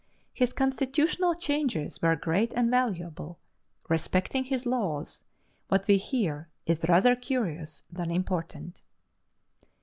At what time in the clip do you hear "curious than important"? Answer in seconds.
7.15-8.81